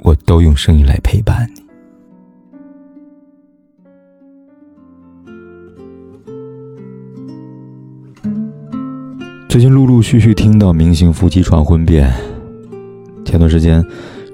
[0.00, 1.62] 我都用声音来陪伴你。
[9.48, 12.12] 最近陆陆续续听到明星夫妻传婚变，
[13.24, 13.84] 前段时间，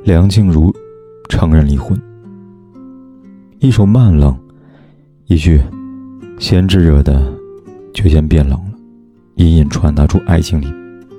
[0.03, 0.75] 梁静茹
[1.29, 1.98] 承认离婚。
[3.59, 4.37] 一首慢冷，
[5.27, 5.62] 一句
[6.39, 7.33] 先炙热的，
[7.95, 8.73] 却先变冷了，
[9.37, 10.67] 隐隐传达出爱情里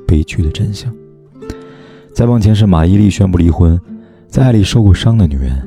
[0.05, 0.93] 悲剧的真相。
[2.13, 3.79] 再往前是马伊琍宣布离婚，
[4.27, 5.65] 在爱里受过伤的女人，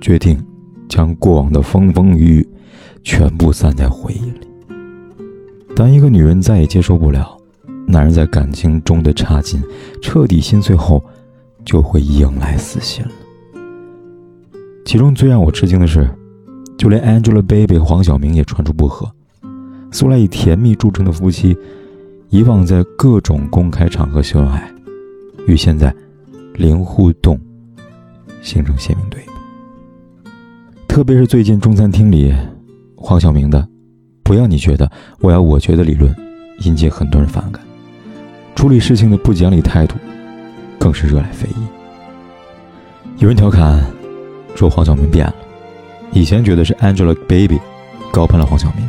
[0.00, 0.38] 决定
[0.88, 2.48] 将过往的风风雨雨
[3.02, 4.46] 全部散在回忆里。
[5.74, 7.34] 当一个女人再也接受不了
[7.86, 9.62] 男人在感情中的差劲，
[10.02, 11.02] 彻底心碎后，
[11.64, 13.10] 就会迎来死心了。
[14.84, 16.08] 其中最让我吃惊的是，
[16.76, 19.10] 就连 Angelababy 黄晓明也传出不和。
[19.90, 21.56] 素来以甜蜜著称的夫妻，
[22.28, 24.70] 以往在各种公开场合秀恩爱，
[25.46, 25.94] 与现在
[26.54, 27.40] 零互动，
[28.42, 29.30] 形成鲜明对比。
[30.88, 32.34] 特别是最近中餐厅里，
[32.96, 33.66] 黄晓明的。
[34.22, 36.14] 不要你觉得，我要我觉得理论，
[36.60, 37.60] 引起很多人反感。
[38.54, 39.96] 处理事情的不讲理态度，
[40.78, 41.66] 更是热来非议。
[43.18, 43.84] 有人调侃
[44.54, 45.34] 说黄晓明变了，
[46.12, 47.58] 以前觉得是 Angelababy
[48.12, 48.88] 高攀了黄晓明，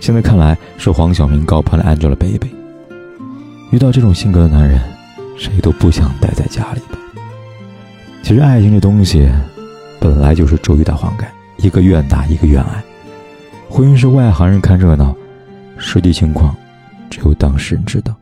[0.00, 2.50] 现在看来是黄晓明高攀了 Angelababy。
[3.70, 4.80] 遇到这种性格的男人，
[5.36, 7.01] 谁都不想待在家里吧。
[8.22, 9.28] 其实爱情这东西，
[10.00, 12.82] 本来就是周瑜打黄盖，一个愿打，一个愿挨。
[13.68, 15.14] 婚姻是外行人看热闹，
[15.76, 16.54] 实际情况
[17.10, 18.14] 只有当事人知道。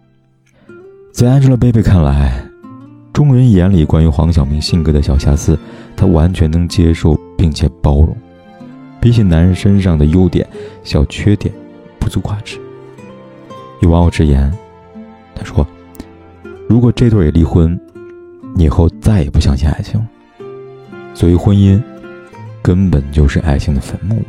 [1.12, 2.42] 在 Angelababy 看来，
[3.12, 5.56] 众人眼里关于黄晓明性格的小瑕疵，
[5.94, 8.16] 她完全能接受并且包容。
[9.00, 10.48] 比起男人身上的优点，
[10.82, 11.54] 小缺点
[11.98, 12.58] 不足挂齿。
[13.80, 14.50] 有网友直言
[15.36, 15.66] ：“他说，
[16.68, 17.78] 如果这对也离婚，
[18.54, 20.06] 你以后再也不相信爱情了。
[21.14, 21.82] 所以婚姻
[22.62, 24.22] 根本就是爱情的坟墓。”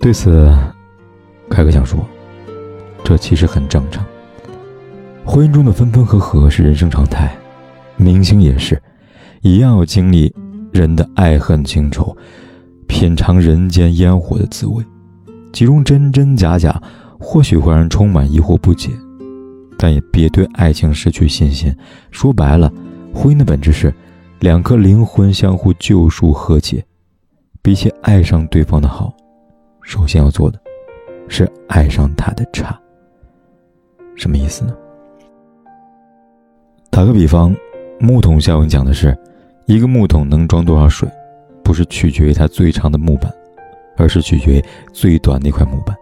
[0.00, 0.52] 对此，
[1.48, 2.04] 凯哥想说，
[3.04, 4.04] 这其实很正常。
[5.24, 7.32] 婚姻中的分分合合是人生常态，
[7.96, 8.82] 明星也是，
[9.42, 10.34] 一样要经历
[10.72, 12.16] 人的爱恨情仇，
[12.88, 14.84] 品尝人间烟火的滋味。
[15.52, 16.82] 其中真真假假，
[17.20, 18.90] 或许会让人充满疑惑不解，
[19.82, 21.74] 但也别对爱情失去信心。
[22.12, 22.72] 说白了，
[23.12, 23.92] 婚姻的本质是
[24.38, 26.84] 两颗灵魂相互救赎和解，
[27.60, 29.12] 比起爱上对方的好。
[29.82, 30.60] 首先要做的，
[31.26, 32.78] 是爱上他的差。
[34.14, 34.72] 什么意思呢？
[36.88, 37.52] 打个比方，
[37.98, 39.18] 木桶效应讲的是，
[39.66, 41.08] 一个木桶能装多少水，
[41.64, 43.28] 不是取决于它最长的木板，
[43.96, 45.96] 而是取决于最短那块木板。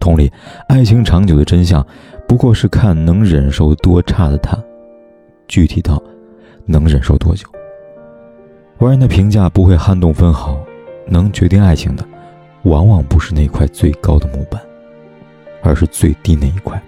[0.00, 0.32] 同理，
[0.68, 1.84] 爱情长久的真相，
[2.26, 4.58] 不过是看能忍受多差的他，
[5.46, 6.02] 具体到
[6.64, 7.46] 能忍受多久。
[8.78, 10.58] 外人的评价不会撼动分毫，
[11.06, 12.04] 能决定爱情的。
[12.64, 14.60] 往往不是那块最高的木板，
[15.62, 16.82] 而是最低那一块。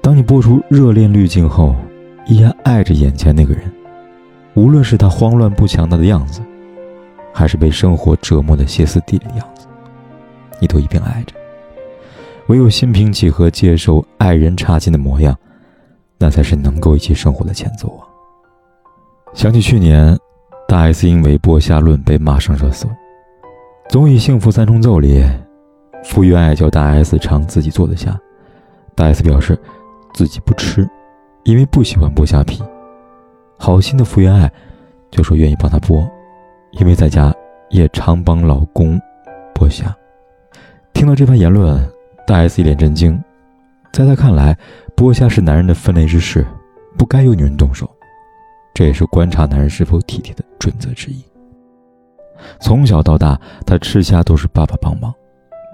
[0.00, 1.74] 当你播出热恋滤镜后，
[2.24, 3.64] 依然爱着眼前那个人，
[4.54, 6.40] 无论是他慌乱不强大的样子，
[7.34, 9.66] 还是被生活折磨的歇斯底里的样子，
[10.60, 11.34] 你都一并爱着。
[12.48, 15.36] 唯有心平气和接受爱人差劲的模样，
[16.18, 18.08] 那才是能够一起生活的前奏啊！
[19.34, 20.16] 想起去年，
[20.66, 22.88] 大 S 因为剥虾论被骂上热搜。
[23.90, 25.22] 综艺《幸福三重奏》里，
[26.04, 28.18] 傅园爱叫大 S 尝自己做的虾，
[28.94, 29.58] 大 S 表示
[30.14, 30.88] 自己不吃，
[31.44, 32.62] 因为不喜欢剥虾皮。
[33.58, 34.50] 好心的傅园爱
[35.10, 36.08] 就说愿意帮他剥，
[36.72, 37.34] 因为在家
[37.68, 38.98] 也常帮老公
[39.54, 39.94] 剥虾。
[40.94, 41.78] 听到这番言论，
[42.28, 43.18] 大 S 一脸震惊。
[43.90, 44.54] 在他看来，
[44.94, 46.46] 剥虾是男人的分内之事，
[46.98, 47.90] 不该由女人动手，
[48.74, 51.24] 这也是观察男人是否体贴的准则之一。
[52.60, 55.10] 从小到大，她吃虾都是爸爸帮忙。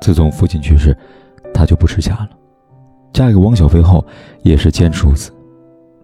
[0.00, 0.96] 自从父亲去世，
[1.52, 2.30] 她就不吃虾了。
[3.12, 4.06] 嫁给汪小菲后，
[4.42, 5.32] 也是坚持如此。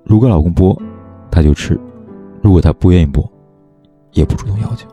[0.02, 0.76] 如果老公剥，
[1.31, 1.76] 她就吃；
[2.43, 3.25] 如果她不愿意剥，
[4.14, 4.88] 也不主动要求。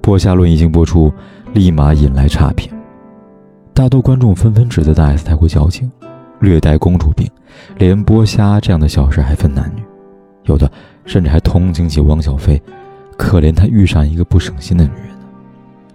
[0.00, 1.12] 剥虾论一经播出，
[1.52, 2.72] 立马引来差评。
[3.78, 5.88] 大多观众纷纷指责大 S 太过矫情，
[6.40, 7.30] 略带公主病，
[7.76, 9.84] 连剥虾这样的小事还分男女，
[10.46, 10.68] 有的
[11.04, 12.60] 甚至还同情起汪小菲。
[13.16, 15.10] 可怜他遇上一个不省心的女人。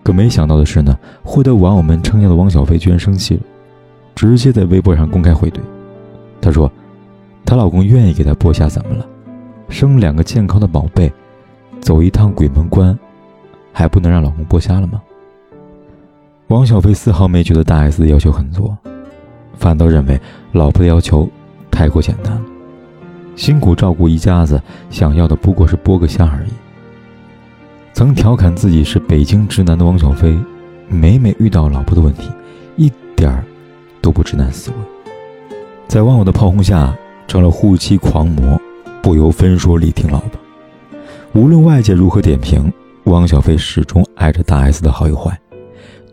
[0.02, 3.42] 可没想到的是呢，获得网友们称赞的汪小菲居然生气了，
[4.16, 5.60] 直接在微博上公开回怼。
[6.40, 6.72] 她说
[7.44, 9.06] ：“她老公愿意给她剥虾，怎么了？
[9.68, 11.12] 生两个健康的宝贝，
[11.82, 12.98] 走一趟鬼门关，
[13.74, 15.02] 还不能让老公剥虾了吗？”
[16.54, 18.78] 汪小菲丝毫没觉得大 S 的要求很多，
[19.58, 20.22] 反倒认为
[20.52, 21.28] 老婆的要求
[21.72, 22.42] 太过简单了。
[23.36, 24.62] 辛苦照顾一家子，
[24.92, 26.52] 想要的不过是剥个虾而已。
[27.92, 30.38] 曾调侃自己是北京直男的汪小菲，
[30.88, 32.30] 每每遇到老婆的问题，
[32.78, 33.44] 一点儿
[34.00, 34.76] 都不直男思维，
[35.88, 36.96] 在网友的炮轰下
[37.28, 38.62] 成了护妻狂魔，
[39.02, 40.40] 不由分说力挺老婆。
[41.34, 42.72] 无论外界如何点评，
[43.06, 45.36] 汪小菲始终爱着大 S 的好与坏，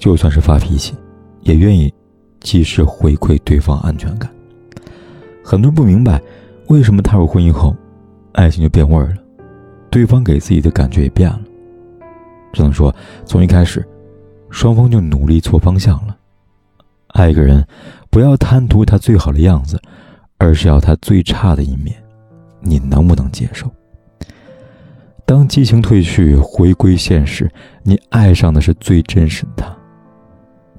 [0.00, 0.94] 就算是发脾气，
[1.42, 1.92] 也愿意
[2.40, 4.28] 及时回馈对方安全感。
[5.44, 6.20] 很多人不明白，
[6.68, 7.76] 为什么踏入婚姻后，
[8.32, 9.14] 爱情就变味了，
[9.90, 11.40] 对方给自己的感觉也变了。
[12.52, 12.92] 只能说，
[13.26, 13.86] 从一开始，
[14.48, 16.16] 双方就努力错方向了。
[17.08, 17.64] 爱一个人，
[18.08, 19.78] 不要贪图他最好的样子，
[20.38, 21.94] 而是要他最差的一面。
[22.60, 23.70] 你能不能接受？
[25.26, 27.50] 当激情褪去，回归现实，
[27.82, 29.79] 你爱上的是最真实的他。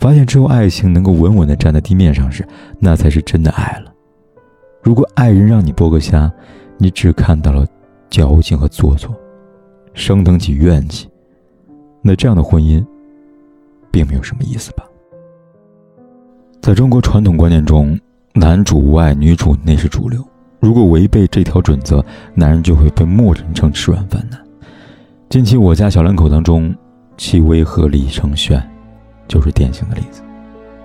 [0.01, 2.43] 发现只有爱情能够稳稳地站在地面上时，
[2.79, 3.93] 那才是真的爱了。
[4.81, 6.29] 如果爱人让你剥个虾，
[6.79, 7.67] 你只看到了
[8.09, 9.13] 矫情和做作，
[9.93, 11.07] 升腾起怨气。
[12.01, 12.83] 那这样的婚姻，
[13.91, 14.83] 并没有什么意思吧？
[16.63, 17.95] 在中国传统观念中，
[18.33, 20.19] 男主外女主内是主流。
[20.59, 24.41] 如果违背这条准则，男人就会被默认成吃软饭男。
[25.29, 26.75] 近期我家小两口当中，
[27.17, 28.59] 戚薇和李承铉
[29.31, 30.21] 就是典型的例子。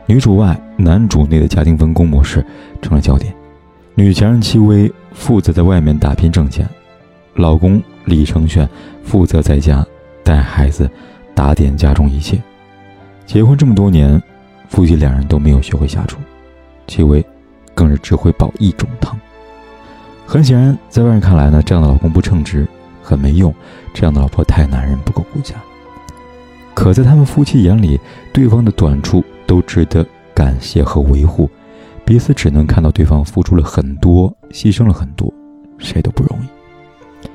[0.07, 2.47] 女主外男主内的家庭分工模式
[2.81, 3.35] 成了焦点。
[3.97, 6.69] 女强人戚薇负责在外面打拼挣钱，
[7.35, 8.69] 老公李承铉
[9.03, 9.85] 负责在家。
[10.23, 10.91] 带孩子，
[11.37, 12.37] 打点家中一切。
[13.27, 14.21] 结婚这么多年，
[14.69, 16.19] 夫妻两人都没有学会下厨，
[16.89, 17.25] 戚薇
[17.77, 19.17] 更是只会煲一种汤。
[20.27, 22.67] 很显然，在外人看来呢，这样的老公不称职，
[23.01, 23.53] 很没用；
[23.95, 25.55] 这样的老婆太男人，不够顾家。
[26.77, 27.99] 可在他们夫妻眼里，
[28.35, 31.51] 对方的短处都值得感谢和维护，
[32.05, 35.33] 彼此只能看到对方付出了很多，牺牲了很多，
[35.79, 37.29] 谁都不容易。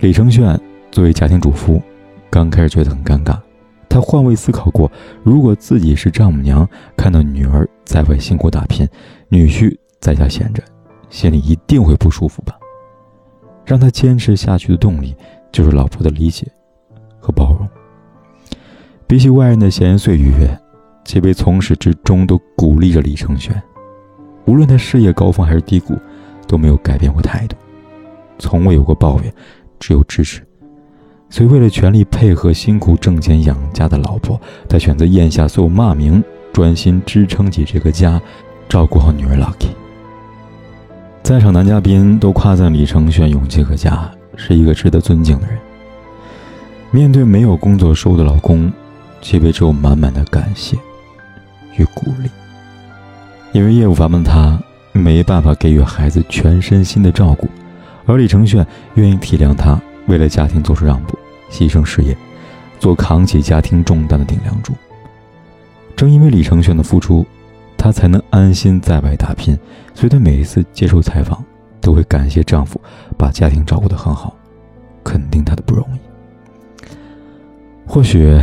[0.00, 0.58] 李承铉
[0.90, 1.80] 作为家庭主妇。
[2.28, 3.38] 刚开始觉得很尴尬，
[3.88, 4.90] 他换位思考过，
[5.22, 8.86] 如果自己是丈母娘，看到女儿在外辛苦打拼，
[9.28, 10.62] 女婿在家闲着，
[11.08, 12.58] 心里一定会不舒服吧？
[13.64, 15.14] 让他坚持下去的动力，
[15.52, 16.46] 就是老婆的理解
[17.20, 17.66] 和包容。
[19.08, 20.32] 比起外人的闲言碎语，
[21.04, 23.52] 齐薇从始至终都鼓励着李承铉，
[24.46, 25.96] 无论他事业高峰还是低谷，
[26.48, 27.54] 都没有改变过态度，
[28.36, 29.32] 从未有过抱怨，
[29.78, 30.42] 只有支持。
[31.30, 38.20] 所以，为了全力配合辛苦挣钱养家的老婆，他选择咽下所有骂名，专心支撑起这个家，
[38.68, 39.70] 照顾好女儿 Lucky。
[41.22, 45.56] 在场男嘉宾都夸赞李承铉勇气可嘉，是一个值得尊敬的人。
[46.90, 48.72] 面对没有工作收入的老公，
[49.20, 50.76] 齐薇只有满满的感谢
[51.76, 52.30] 与鼓励。
[53.52, 54.60] 因为业务繁忙的他
[54.92, 57.48] 没办法给予孩子全身心的照顾，
[58.04, 58.64] 而李承铉
[58.94, 59.80] 愿意体谅他。
[60.06, 61.18] 为了家庭做出让步，
[61.50, 62.16] 牺牲事业，
[62.78, 64.72] 做扛起家庭重担的顶梁柱。
[65.96, 67.26] 正因为李承铉的付出，
[67.76, 69.58] 她才能安心在外打拼。
[69.94, 71.44] 所以她每一次接受采访，
[71.80, 72.80] 都会感谢丈夫
[73.18, 74.36] 把家庭照顾得很好，
[75.02, 75.98] 肯定她的不容易。
[77.84, 78.40] 或许，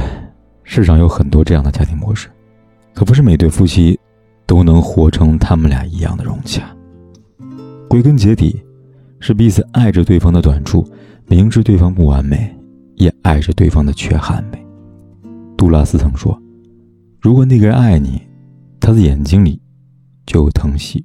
[0.64, 2.30] 世上有很多这样的家庭模式，
[2.94, 4.00] 可不是每对夫妻
[4.46, 6.64] 都能活成他们俩一样的融洽。
[7.90, 8.62] 归根结底，
[9.20, 10.86] 是彼此爱着对方的短处。
[11.26, 12.54] 明知对方不完美，
[12.96, 14.64] 也爱着对方的缺憾美。
[15.56, 16.38] 杜拉斯曾说
[17.22, 18.22] ：“如果那个人爱你，
[18.80, 19.60] 他的眼睛里
[20.26, 21.02] 就有疼惜；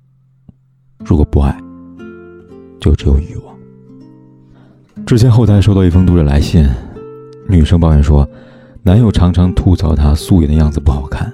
[1.04, 1.56] 如果不爱，
[2.80, 3.56] 就只有欲望。”
[5.06, 6.68] 之前后台收到一封读者来信，
[7.48, 8.28] 女生抱怨说，
[8.82, 11.32] 男友常常吐槽她素颜的样子不好看，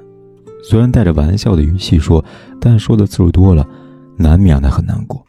[0.63, 2.25] 虽然带着玩笑的语气说，
[2.61, 3.65] 但说的次数多了，
[4.17, 5.25] 难免让她很难过。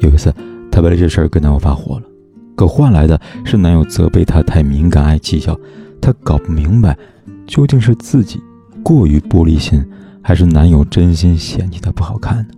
[0.00, 0.32] 有一次，
[0.70, 2.02] 她为了这事儿跟男友发火了。
[2.54, 5.58] 可换来的是男友责备她太敏感、爱计较。
[6.00, 6.96] 她搞不明白，
[7.46, 8.40] 究竟是自己
[8.82, 9.84] 过于玻璃心，
[10.22, 12.54] 还是男友真心嫌弃她不好看呢？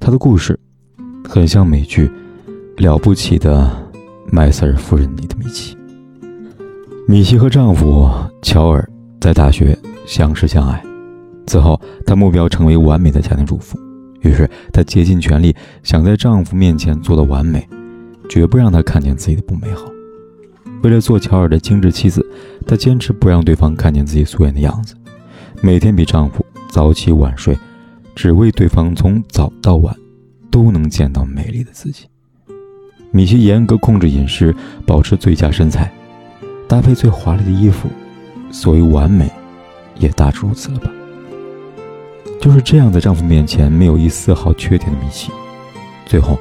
[0.00, 0.58] 她的故事
[1.28, 2.08] 很像美剧
[2.82, 3.70] 《了不起的
[4.30, 5.76] 麦瑟尔夫人》里的米奇。
[7.08, 8.10] 米奇和丈夫
[8.42, 8.84] 乔尔
[9.20, 10.82] 在大学相识相爱，
[11.46, 13.78] 此后她目标成为完美的家庭主妇，
[14.22, 17.64] 于是她竭尽全力想在丈夫面前做到完美。
[18.28, 19.84] 绝不让他看见自己的不美好。
[20.82, 22.26] 为了做乔尔的精致妻子，
[22.66, 24.96] 她坚持不让对方看见自己素颜的样子，
[25.62, 27.56] 每天比丈夫早起晚睡，
[28.16, 29.94] 只为对方从早到晚
[30.50, 32.06] 都能见到美丽的自己。
[33.12, 34.52] 米奇严格控制饮食，
[34.84, 35.88] 保持最佳身材，
[36.68, 37.88] 搭配最华丽的衣服，
[38.50, 39.30] 所谓完美，
[39.98, 40.90] 也大致如此了吧。
[42.40, 45.30] 就是这样，在丈夫面前没有一丝毫缺点的米西，
[46.04, 46.38] 最后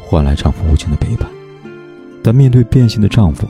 [0.00, 1.28] 换来丈夫无情的背叛。
[2.22, 3.46] 但面对变心的丈夫，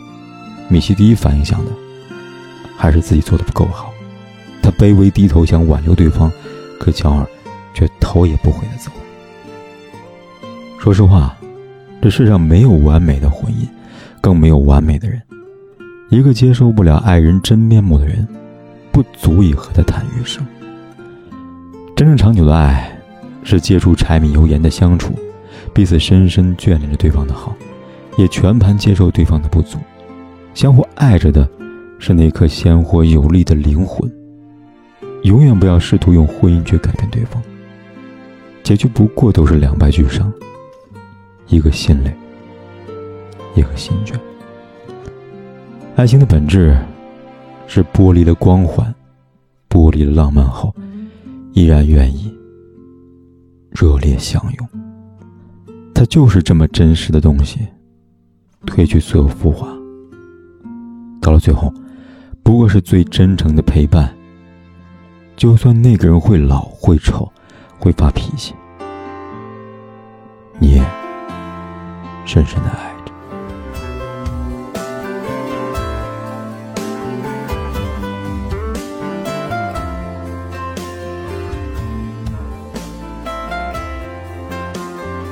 [0.68, 1.70] 米西第一反应想的
[2.76, 3.92] 还是自己做的不够好。
[4.62, 6.30] 她卑微低头想挽留对方，
[6.78, 7.26] 可乔尔
[7.74, 8.90] 却头也不回的走。
[10.78, 11.36] 说实话。
[12.02, 13.68] 这世上没有完美的婚姻，
[14.22, 15.20] 更没有完美的人。
[16.10, 18.26] 一个接受不了爱人真面目的人，
[18.90, 20.44] 不足以和他谈余生。
[21.94, 22.90] 真正长久的爱，
[23.44, 25.14] 是借助柴米油盐的相处，
[25.72, 27.54] 彼此深深眷恋着对方的好，
[28.16, 29.78] 也全盘接受对方的不足，
[30.52, 31.48] 相互爱着的，
[32.00, 34.10] 是那颗鲜活有力的灵魂。
[35.22, 37.40] 永远不要试图用婚姻去改变对方，
[38.64, 40.32] 结局不过都是两败俱伤。
[41.46, 42.12] 一个心累，
[43.54, 44.14] 一个心倦。
[45.96, 46.76] 爱情的本质
[47.66, 48.94] 是剥离了光环，
[49.68, 50.74] 剥离了浪漫后，
[51.52, 52.34] 依然愿意
[53.70, 54.68] 热烈相拥。
[55.94, 57.60] 它就是这么真实的东西，
[58.66, 59.68] 褪去所有浮华，
[61.20, 61.72] 到了最后，
[62.42, 64.10] 不过是最真诚的陪伴。
[65.36, 67.30] 就算那个人会老、会丑、
[67.78, 68.54] 会发脾气，
[70.58, 70.84] 你也。
[72.26, 72.89] 深深的爱